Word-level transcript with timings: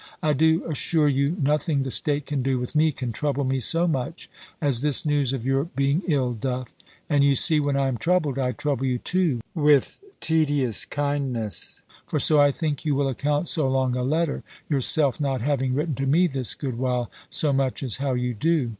I 0.23 0.33
do 0.33 0.65
assure 0.65 1.07
you 1.07 1.37
nothing 1.39 1.83
the 1.83 1.91
state 1.91 2.25
can 2.25 2.41
do 2.41 2.57
with 2.57 2.73
me 2.73 2.91
can 2.91 3.11
trouble 3.11 3.43
me 3.43 3.59
so 3.59 3.87
much 3.87 4.31
as 4.59 4.81
this 4.81 5.05
news 5.05 5.31
of 5.31 5.45
your 5.45 5.65
being 5.65 6.01
ill 6.07 6.33
doth; 6.33 6.73
and 7.07 7.23
you 7.23 7.35
see 7.35 7.59
when 7.59 7.77
I 7.77 7.87
am 7.87 7.97
troubled, 7.99 8.39
I 8.39 8.53
trouble 8.53 8.85
you 8.87 8.97
too 8.97 9.41
with 9.53 10.01
tedious 10.19 10.85
kindness; 10.85 11.83
for 12.07 12.19
so 12.19 12.41
I 12.41 12.51
think 12.51 12.83
you 12.83 12.95
will 12.95 13.09
account 13.09 13.47
so 13.47 13.67
long 13.69 13.95
a 13.95 14.01
letter, 14.01 14.41
yourself 14.67 15.19
not 15.19 15.43
having 15.43 15.75
written 15.75 15.93
to 15.93 16.07
me 16.07 16.25
this 16.25 16.55
good 16.55 16.79
while 16.79 17.11
so 17.29 17.53
much 17.53 17.83
as 17.83 17.97
how 17.97 18.15
you 18.15 18.33
do. 18.33 18.69